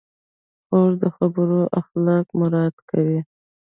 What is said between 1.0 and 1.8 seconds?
د خبرو